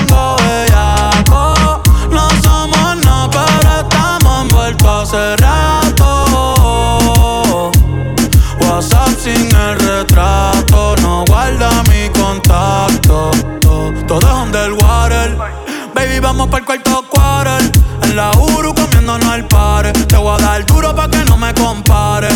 trato, 10.11 10.95
no 11.01 11.23
guarda 11.25 11.69
mi 11.89 12.09
contacto. 12.09 13.31
Todo, 13.61 13.93
todo 14.07 14.19
es 14.19 14.33
underwater. 14.45 15.37
Baby, 15.95 16.19
vamos 16.19 16.47
para 16.47 16.59
el 16.59 16.65
cuarto 16.65 17.05
quarter. 17.09 17.71
En 18.03 18.15
la 18.15 18.31
Uru 18.31 18.73
comiéndonos 18.73 19.33
el 19.35 19.45
par. 19.45 19.91
Te 19.91 20.17
voy 20.17 20.39
a 20.39 20.43
dar 20.43 20.65
duro 20.65 20.95
pa' 20.95 21.09
que 21.09 21.23
no 21.25 21.37
me 21.37 21.53
compare. 21.53 22.29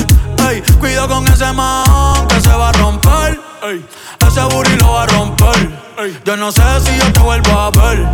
Ey, 0.49 0.61
cuido 0.79 1.07
con 1.07 1.27
ese 1.27 1.51
man 1.53 2.27
que 2.27 2.39
se 2.41 2.49
va 2.49 2.69
a 2.69 2.71
romper. 2.73 3.39
Ey, 3.63 3.85
ese 4.27 4.41
booty 4.41 4.75
lo 4.77 4.93
va 4.93 5.03
a 5.03 5.07
romper. 5.07 5.69
Ey, 5.99 6.19
yo 6.25 6.37
no 6.37 6.51
sé 6.51 6.63
si 6.83 6.97
yo 6.97 7.11
te 7.11 7.19
vuelvo 7.19 7.51
a 7.51 7.71
ver 7.71 8.07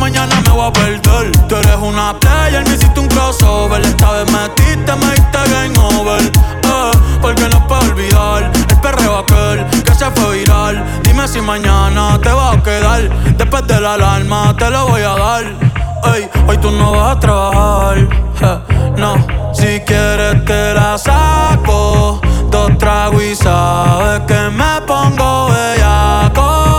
mañana 0.00 0.40
me 0.40 0.50
voy 0.50 0.66
a 0.66 0.72
perder. 0.72 1.30
Tú 1.46 1.56
eres 1.56 1.76
una 1.76 2.18
player, 2.18 2.64
me 2.66 2.74
hiciste 2.74 2.98
un 2.98 3.08
crossover. 3.08 3.82
Esta 3.82 4.12
vez 4.12 4.32
metiste, 4.32 4.92
me 4.96 5.14
diste 5.14 5.38
game 5.52 5.78
over. 5.78 6.22
Eh, 6.22 6.90
porque 7.20 7.48
no 7.48 7.66
puedo 7.68 7.82
olvidar 7.82 8.50
el 8.70 8.80
perreo 8.80 9.18
aquel 9.18 9.66
que 9.84 9.94
se 9.94 10.10
fue 10.12 10.38
viral. 10.38 10.82
Dime 11.02 11.28
si 11.28 11.40
mañana 11.40 12.18
te 12.20 12.30
vas 12.30 12.56
a 12.56 12.62
quedar. 12.62 13.02
Después 13.36 13.66
de 13.66 13.80
la 13.80 13.94
alarma 13.94 14.56
te 14.56 14.70
lo 14.70 14.88
voy 14.88 15.02
a 15.02 15.14
dar. 15.14 15.44
Ey, 16.14 16.28
hoy 16.48 16.58
tú 16.58 16.70
no 16.70 16.92
vas 16.92 17.16
a 17.16 17.20
trabajar. 17.20 17.98
Eh, 17.98 18.58
no, 18.96 19.14
si 19.52 19.80
quieres 19.80 20.44
te 20.46 20.74
la 20.74 20.96
saco. 20.96 22.20
Dos 22.50 22.78
tragos 22.78 23.22
y 23.22 23.36
sabes 23.36 24.20
que 24.26 24.50
me 24.50 24.80
pongo 24.86 25.50
bellaco. 25.50 26.69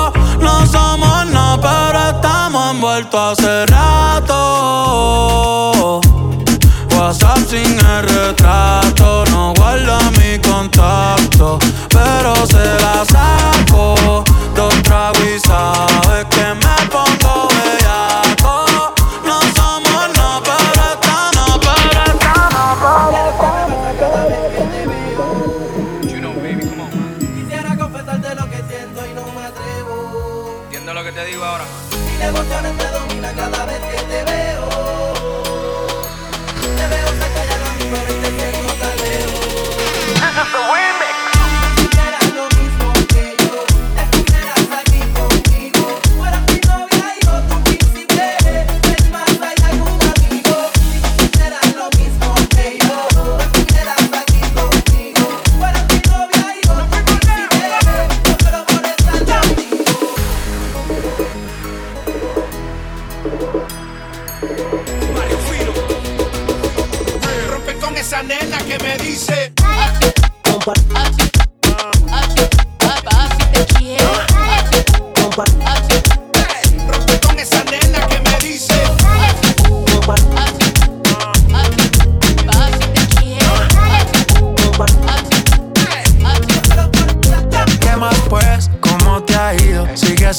muerto 3.02 3.20
hace 3.20 3.66
rato. 3.68 4.32
WhatsApp 6.96 7.40
sin 7.50 7.80
el 7.80 8.04
retrato, 8.04 9.24
no 9.32 9.54
guarda 9.56 9.98
mi 10.20 10.38
contacto, 10.40 11.58
pero 11.90 12.46
se 12.46 12.64
las 12.82 13.11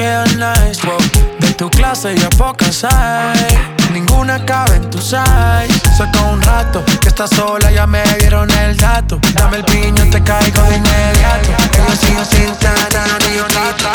quedan 0.00 0.38
nice. 0.38 0.80
Wow. 0.86 0.98
De 1.40 1.52
tu 1.54 1.68
clase 1.70 2.14
ya 2.16 2.30
pocas 2.30 2.84
hay. 2.84 3.58
Ninguna 3.92 4.44
cabe 4.46 4.76
en 4.76 4.88
tu 4.90 4.98
size. 4.98 5.80
Saca 5.96 6.20
un 6.32 6.40
rato 6.40 6.82
que 7.02 7.08
estás 7.08 7.30
sola, 7.30 7.70
ya 7.70 7.86
me 7.86 8.02
dieron 8.18 8.50
el 8.50 8.76
dato. 8.76 9.18
Dame 9.34 9.58
el 9.58 9.64
piño, 9.64 10.02
te 10.10 10.22
caigo 10.22 10.62
de 10.62 10.76
inmediato. 10.76 11.50
Ellos 11.78 11.98
siguen 12.00 12.26
sin 12.26 12.52
tata, 12.56 13.02
ni 13.24 13.36
yo 13.36 13.46
nada. 13.48 13.92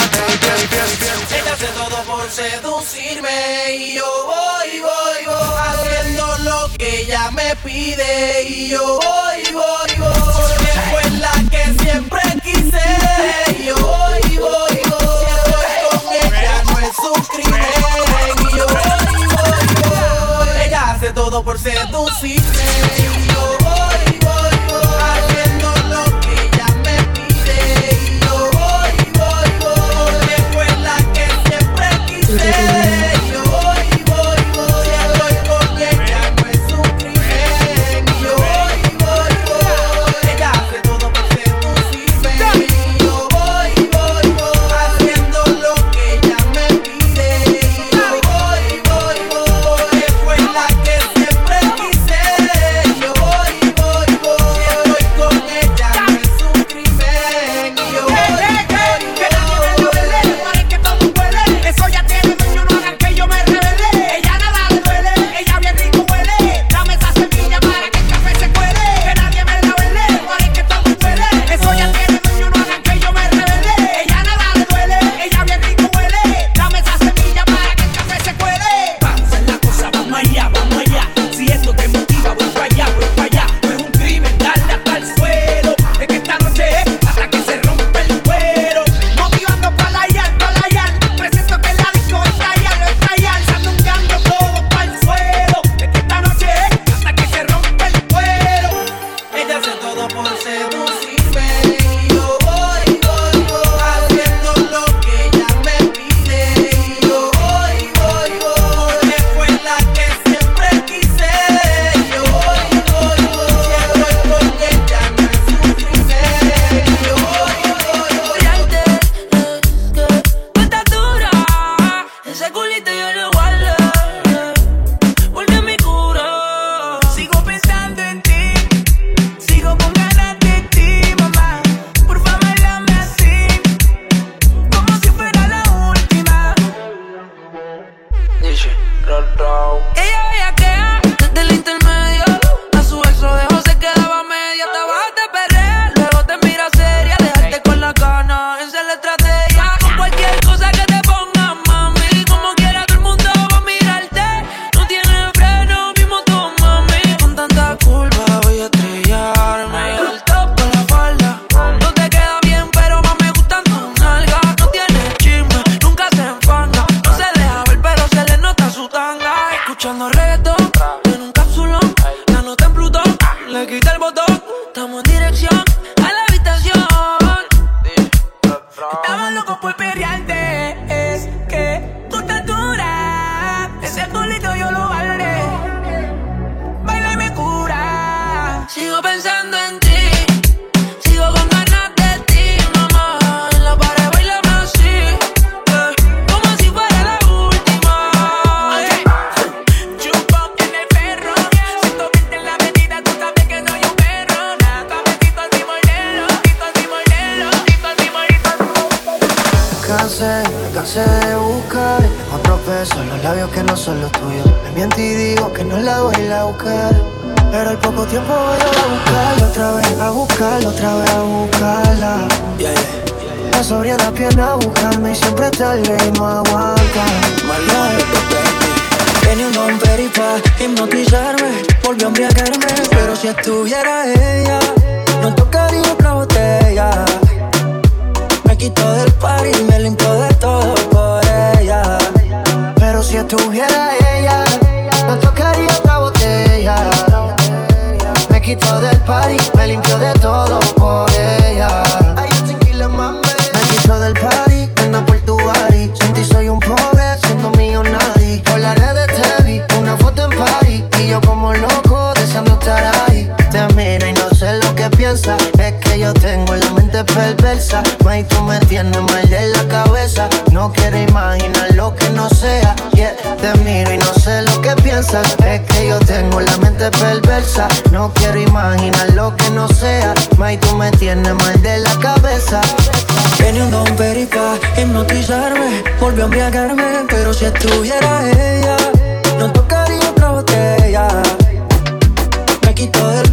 Ella 1.38 1.54
hace 1.54 1.68
todo 1.80 1.98
por 2.04 2.30
seducirme 2.30 3.76
y 3.76 3.96
yo 3.96 4.10
voy, 4.32 4.82
voy, 4.82 5.22
voy. 5.26 5.46
Haciendo 5.68 6.38
lo 6.50 6.70
que 6.78 7.02
ella 7.02 7.32
me 7.32 7.56
pide 7.64 8.44
y 8.48 8.70
yo 8.70 9.00
voy, 9.02 9.54
voy, 9.54 9.92
voy. 9.98 10.14
Porque 10.36 10.72
fue 10.92 11.10
la 11.12 11.34
que 11.50 11.84
siempre 11.84 12.22
quise. 12.44 13.45
todo 21.36 21.44
por 21.44 21.60
seducirme. 21.60 22.40
Y 22.98 23.28
yo 23.28 23.65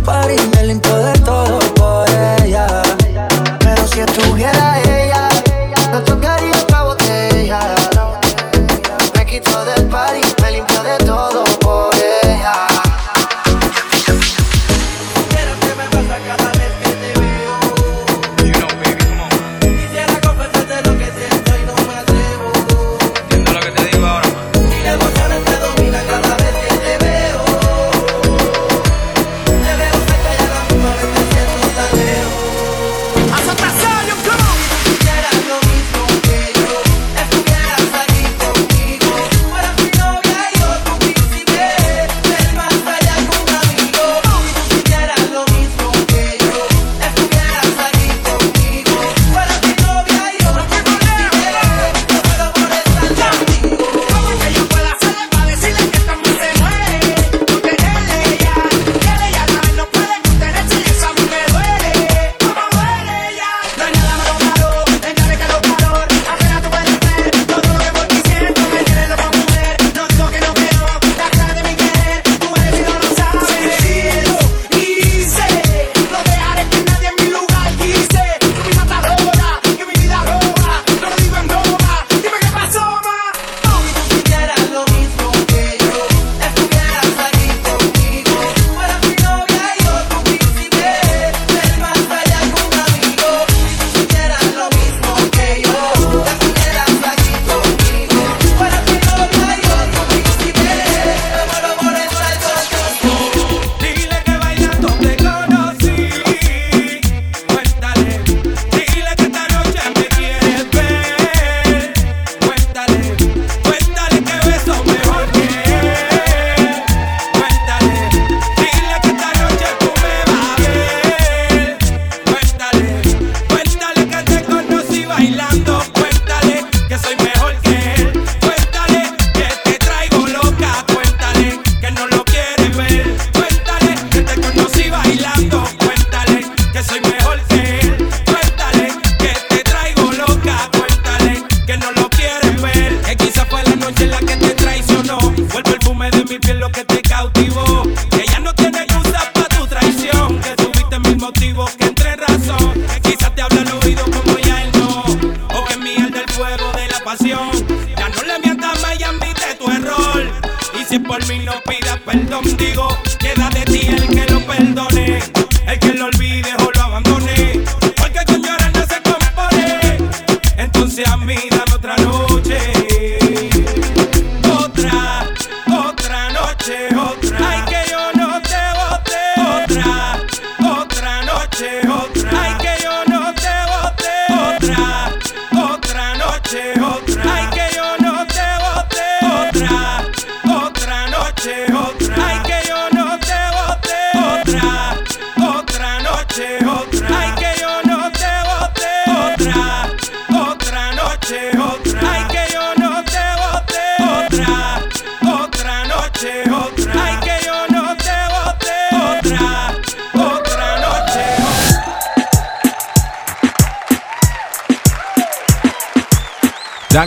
party. 0.05 0.51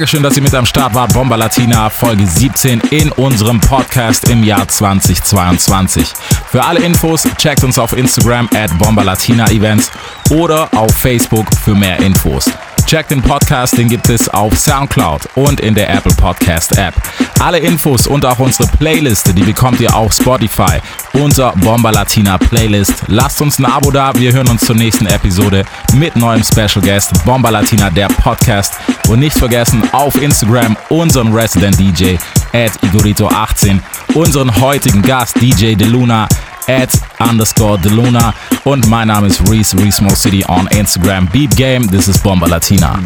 Dankeschön, 0.05 0.21
dass 0.21 0.37
ihr 0.37 0.43
mit 0.43 0.53
am 0.53 0.67
Start 0.67 0.93
wart. 0.93 1.13
Bomba 1.15 1.35
Latina, 1.35 1.89
Folge 1.89 2.27
17 2.27 2.79
in 2.91 3.11
unserem 3.13 3.59
Podcast 3.59 4.29
im 4.29 4.43
Jahr 4.43 4.67
2022. 4.67 6.13
Für 6.51 6.63
alle 6.63 6.81
Infos 6.81 7.23
checkt 7.39 7.63
uns 7.63 7.79
auf 7.79 7.97
Instagram 7.97 8.47
at 8.53 8.77
Bomba 8.77 9.01
Latina 9.01 9.49
Events 9.49 9.89
oder 10.29 10.69
auf 10.75 10.95
Facebook 10.95 11.47
für 11.63 11.73
mehr 11.73 11.99
Infos. 12.01 12.51
Checkt 12.85 13.09
den 13.09 13.23
Podcast, 13.23 13.79
den 13.79 13.89
gibt 13.89 14.07
es 14.09 14.29
auf 14.29 14.55
Soundcloud 14.55 15.27
und 15.33 15.59
in 15.59 15.73
der 15.73 15.89
Apple 15.89 16.13
Podcast 16.13 16.77
App. 16.77 16.93
Alle 17.39 17.57
Infos 17.57 18.05
und 18.05 18.23
auch 18.27 18.37
unsere 18.37 18.69
Playliste, 18.77 19.33
die 19.33 19.41
bekommt 19.41 19.79
ihr 19.79 19.95
auf 19.95 20.13
Spotify 20.13 20.79
unter 21.15 21.51
Bomba 21.57 21.89
Latina 21.89 22.37
Playlist. 22.37 22.93
Lasst 23.07 23.41
uns 23.41 23.59
ein 23.59 23.65
Abo 23.65 23.91
da, 23.91 24.13
wir 24.15 24.33
hören 24.33 24.47
uns 24.49 24.65
zur 24.65 24.75
nächsten 24.75 25.05
Episode 25.07 25.65
mit 25.93 26.15
neuem 26.15 26.43
Special 26.43 26.81
Guest 26.83 27.23
Bomba 27.25 27.49
Latina, 27.49 27.89
der 27.89 28.07
Podcast. 28.07 28.75
Und 29.07 29.19
nicht 29.19 29.37
vergessen, 29.37 29.81
auf 29.91 30.21
Instagram 30.21 30.75
unseren 30.89 31.33
Resident 31.33 31.79
DJ 31.79 32.15
at 32.53 32.71
Igorito18, 32.83 33.79
unseren 34.13 34.59
heutigen 34.59 35.01
Gast 35.01 35.39
DJ 35.41 35.75
DeLuna 35.75 36.27
at 36.67 36.89
underscore 37.19 37.77
DeLuna 37.79 38.33
und 38.63 38.87
mein 38.87 39.07
Name 39.07 39.27
ist 39.27 39.47
Reese, 39.49 39.77
Reese 39.77 40.03
Mo 40.03 40.13
City 40.15 40.43
on 40.47 40.67
Instagram. 40.67 41.27
Beat 41.27 41.55
Game, 41.55 41.87
this 41.89 42.07
is 42.07 42.17
Bomba 42.19 42.47
Latina. 42.47 42.99